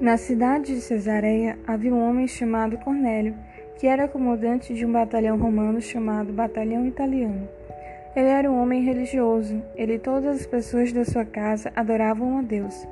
[0.00, 3.34] Na cidade de Cesareia havia um homem chamado Cornélio,
[3.76, 7.48] que era comandante de um batalhão romano chamado Batalhão Italiano.
[8.14, 12.42] Ele era um homem religioso, ele e todas as pessoas da sua casa adoravam a
[12.42, 12.86] Deus.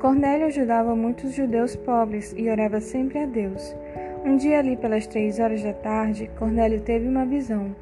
[0.00, 3.74] Cornélio ajudava muitos judeus pobres e orava sempre a Deus.
[4.24, 7.74] Um dia, ali pelas três horas da tarde, Cornélio teve uma visão.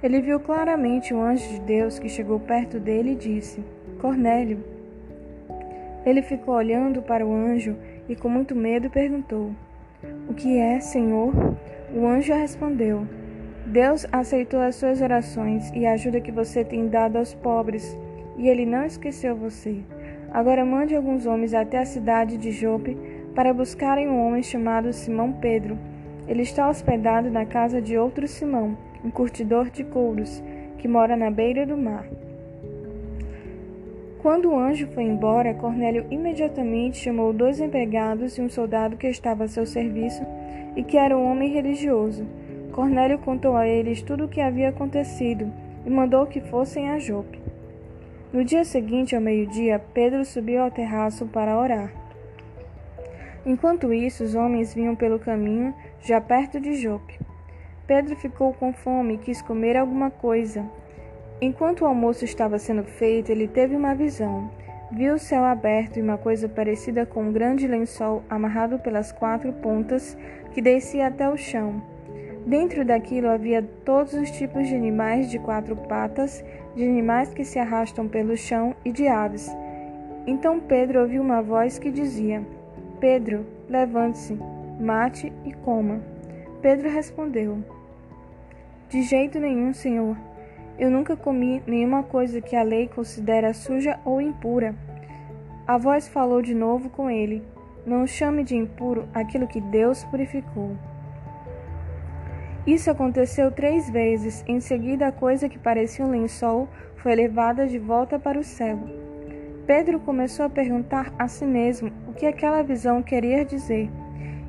[0.00, 3.64] Ele viu claramente um anjo de Deus que chegou perto dele e disse:
[4.00, 4.76] Cornélio.
[6.06, 7.76] Ele ficou olhando para o anjo
[8.08, 9.50] e com muito medo perguntou:
[10.28, 11.32] O que é, Senhor?
[11.94, 13.06] O anjo respondeu:
[13.66, 17.96] Deus aceitou as suas orações e a ajuda que você tem dado aos pobres,
[18.36, 19.80] e ele não esqueceu você.
[20.30, 22.96] Agora mande alguns homens até a cidade de Jope
[23.34, 25.78] para buscarem um homem chamado Simão Pedro.
[26.28, 30.42] Ele está hospedado na casa de outro Simão, um curtidor de couros,
[30.78, 32.06] que mora na beira do mar.
[34.26, 39.44] Quando o anjo foi embora, Cornélio imediatamente chamou dois empregados e um soldado que estava
[39.44, 40.26] a seu serviço
[40.74, 42.26] e que era um homem religioso.
[42.72, 45.48] Cornélio contou a eles tudo o que havia acontecido
[45.86, 47.40] e mandou que fossem a Jope.
[48.32, 51.92] No dia seguinte, ao meio-dia, Pedro subiu ao terraço para orar.
[53.46, 57.16] Enquanto isso, os homens vinham pelo caminho, já perto de Jope.
[57.86, 60.68] Pedro ficou com fome e quis comer alguma coisa.
[61.40, 64.50] Enquanto o almoço estava sendo feito, ele teve uma visão.
[64.90, 69.52] Viu o céu aberto e uma coisa parecida com um grande lençol amarrado pelas quatro
[69.52, 70.16] pontas
[70.52, 71.82] que descia até o chão.
[72.46, 77.58] Dentro daquilo havia todos os tipos de animais de quatro patas, de animais que se
[77.58, 79.50] arrastam pelo chão e de aves.
[80.26, 82.46] Então Pedro ouviu uma voz que dizia:
[83.00, 84.38] Pedro, levante-se,
[84.80, 86.00] mate e coma.
[86.62, 87.58] Pedro respondeu:
[88.88, 90.16] De jeito nenhum, Senhor.
[90.78, 94.74] Eu nunca comi nenhuma coisa que a lei considera suja ou impura.
[95.66, 97.42] A voz falou de novo com ele:
[97.86, 100.76] Não chame de impuro aquilo que Deus purificou.
[102.66, 104.44] Isso aconteceu três vezes.
[104.46, 108.78] Em seguida, a coisa que parecia um lençol foi levada de volta para o céu.
[109.66, 113.88] Pedro começou a perguntar a si mesmo o que aquela visão queria dizer.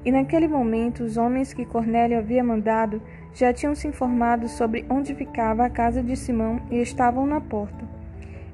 [0.04, 3.02] E naquele momento, os homens que Cornélio havia mandado
[3.38, 7.86] já tinham se informado sobre onde ficava a casa de Simão e estavam na porta.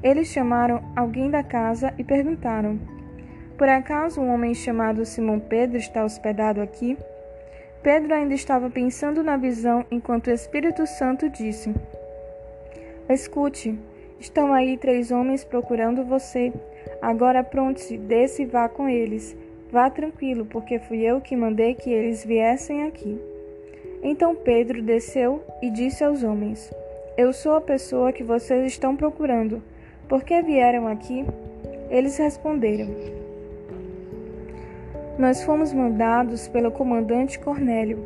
[0.04, 2.78] Eles chamaram alguém da casa e perguntaram:
[3.58, 6.98] Por acaso um homem chamado Simão Pedro está hospedado aqui?
[7.82, 11.74] Pedro ainda estava pensando na visão enquanto o Espírito Santo disse:
[13.08, 13.80] Escute,
[14.20, 16.52] estão aí três homens procurando você.
[17.02, 19.34] Agora pronte-se, desça e vá com eles.
[19.72, 23.33] Vá tranquilo, porque fui eu que mandei que eles viessem aqui.
[24.04, 26.70] Então Pedro desceu e disse aos homens:
[27.18, 29.64] Eu sou a pessoa que vocês estão procurando.
[30.10, 31.26] Por que vieram aqui?
[31.90, 32.94] Eles responderam:
[35.18, 38.06] Nós fomos mandados pelo comandante Cornélio.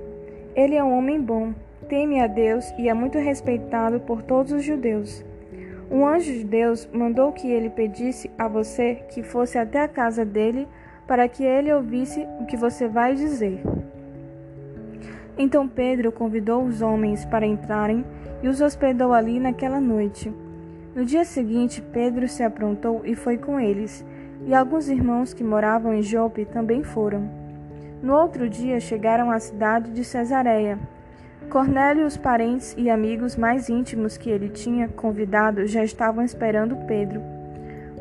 [0.55, 1.51] Ele é um homem bom,
[1.89, 5.25] teme a Deus e é muito respeitado por todos os judeus.
[5.89, 10.23] Um anjo de Deus mandou que ele pedisse a você que fosse até a casa
[10.23, 10.67] dele
[11.07, 13.61] para que ele ouvisse o que você vai dizer.
[15.37, 18.03] Então Pedro convidou os homens para entrarem
[18.41, 20.33] e os hospedou ali naquela noite.
[20.95, 24.03] No dia seguinte, Pedro se aprontou e foi com eles,
[24.45, 27.29] e alguns irmãos que moravam em Jope também foram.
[28.01, 30.79] No outro dia chegaram à cidade de Cesareia.
[31.49, 36.75] Cornélio e os parentes e amigos mais íntimos que ele tinha convidado já estavam esperando
[36.87, 37.21] Pedro.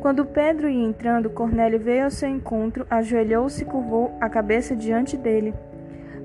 [0.01, 5.15] Quando Pedro ia entrando, Cornélio veio ao seu encontro, ajoelhou-se e curvou a cabeça diante
[5.15, 5.53] dele.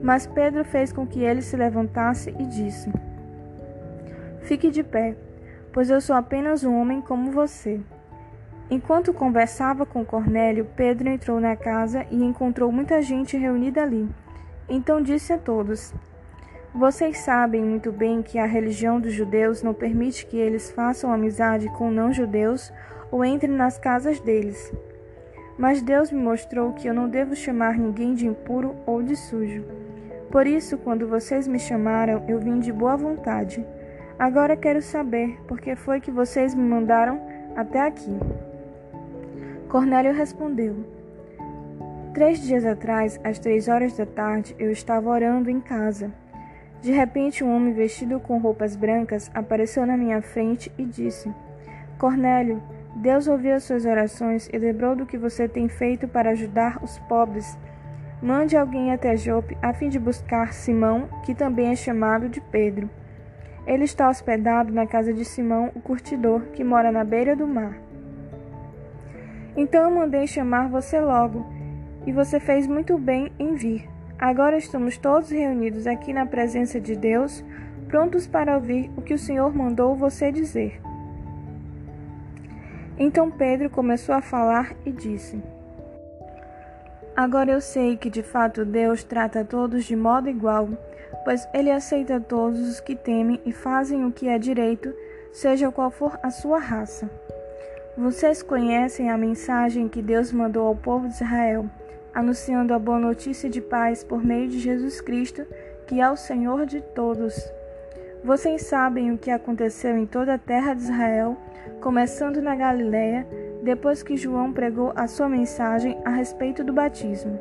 [0.03, 2.93] Mas Pedro fez com que ele se levantasse e disse:
[4.41, 5.15] Fique de pé,
[5.73, 7.81] pois eu sou apenas um homem como você.
[8.69, 14.09] Enquanto conversava com Cornélio, Pedro entrou na casa e encontrou muita gente reunida ali.
[14.69, 15.95] Então disse a todos:
[16.75, 21.69] Vocês sabem muito bem que a religião dos judeus não permite que eles façam amizade
[21.77, 22.73] com não-judeus
[23.11, 24.73] ou entrem nas casas deles.
[25.57, 29.65] Mas Deus me mostrou que eu não devo chamar ninguém de impuro ou de sujo.
[30.33, 33.63] Por isso, quando vocês me chamaram, eu vim de boa vontade.
[34.19, 37.21] Agora quero saber por que foi que vocês me mandaram
[37.55, 38.19] até aqui.
[39.69, 40.87] Cornélio respondeu:
[42.15, 46.11] Três dias atrás, às três horas da tarde, eu estava orando em casa.
[46.81, 51.31] De repente, um homem vestido com roupas brancas apareceu na minha frente e disse:
[51.99, 52.63] Cornélio,
[52.97, 56.99] Deus ouviu as suas orações e lembrou do que você tem feito para ajudar os
[57.01, 57.59] pobres
[58.23, 62.89] Mande alguém até Jope a fim de buscar Simão, que também é chamado de Pedro.
[63.67, 67.77] Ele está hospedado na casa de Simão, o curtidor, que mora na beira do mar.
[69.57, 71.45] Então eu mandei chamar você logo.
[72.05, 73.89] e você fez muito bem em vir.
[74.19, 77.45] Agora estamos todos reunidos aqui na presença de Deus,
[77.87, 80.81] prontos para ouvir o que o Senhor mandou você dizer.
[82.99, 85.41] Então Pedro começou a falar e disse:
[87.23, 90.69] Agora eu sei que de fato Deus trata todos de modo igual,
[91.25, 94.93] pois ele aceita todos os que temem e fazem o que é direito,
[95.31, 97.09] seja qual for a sua raça.
[97.97, 101.67] Vocês conhecem a mensagem que Deus mandou ao povo de Israel,
[102.13, 105.47] anunciando a boa notícia de paz por meio de Jesus Cristo,
[105.87, 107.41] que é o Senhor de todos.
[108.25, 111.37] Vocês sabem o que aconteceu em toda a terra de Israel,
[111.81, 113.25] começando na Galiléia,
[113.63, 117.39] depois que João pregou a sua mensagem a respeito do batismo.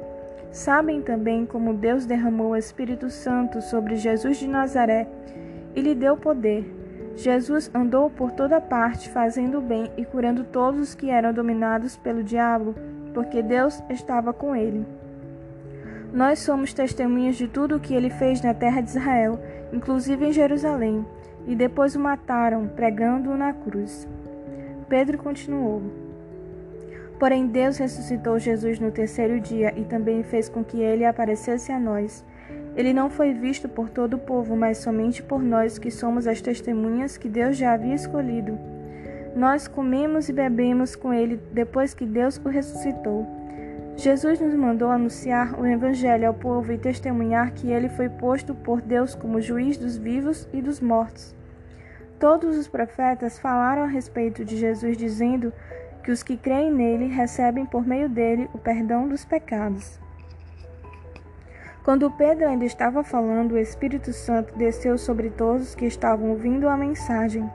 [0.52, 5.08] Sabem também como Deus derramou o Espírito Santo sobre Jesus de Nazaré
[5.76, 6.82] e lhe deu poder
[7.16, 11.98] Jesus andou por toda parte, fazendo o bem e curando todos os que eram dominados
[11.98, 12.74] pelo diabo,
[13.14, 14.86] porque Deus estava com ele.
[16.14, 19.40] Nós somos testemunhas de tudo o que ele fez na terra de Israel,
[19.72, 21.06] inclusive em Jerusalém,
[21.48, 24.08] e depois o mataram, pregando-o na cruz.
[24.90, 25.82] Pedro continuou.
[27.22, 31.80] Porém, Deus ressuscitou Jesus no terceiro dia e também fez com que ele aparecesse a
[31.80, 32.26] nós
[32.76, 36.42] ele não foi visto por todo o povo, mas somente por nós que somos as
[36.42, 38.58] testemunhas que Deus já havia escolhido.
[39.36, 43.28] Nós comemos e bebemos com ele depois que Deus o ressuscitou.
[43.98, 48.82] Jesus nos mandou anunciar o Evangelho ao povo e testemunhar que ele foi posto por
[48.82, 51.36] Deus como juiz dos vivos e dos mortos.
[52.20, 55.52] Todos os profetas falaram a respeito de Jesus, dizendo
[56.04, 60.00] que os que creem nele recebem por meio dele o perdão dos pecados.
[61.84, 66.70] Quando Pedro ainda estava falando, o Espírito Santo desceu sobre todos os que estavam ouvindo
[66.70, 67.50] a mensagem.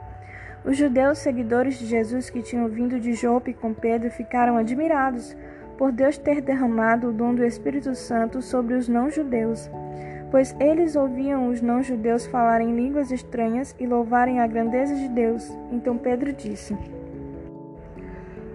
[0.65, 5.35] Os judeus seguidores de Jesus que tinham vindo de Jope com Pedro ficaram admirados
[5.77, 9.69] por Deus ter derramado o dom do Espírito Santo sobre os não-judeus,
[10.29, 15.49] pois eles ouviam os não-judeus falarem línguas estranhas e louvarem a grandeza de Deus.
[15.71, 16.75] Então Pedro disse: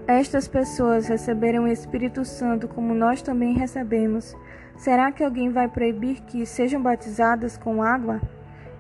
[0.07, 4.37] Estas pessoas receberam o Espírito Santo como nós também recebemos.
[4.77, 8.21] Será que alguém vai proibir que sejam batizadas com água?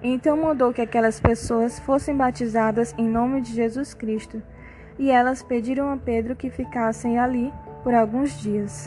[0.02, 4.42] Então mandou que aquelas pessoas fossem batizadas em nome de Jesus Cristo.
[4.98, 7.52] E elas pediram a Pedro que ficassem ali
[7.84, 8.84] por alguns dias.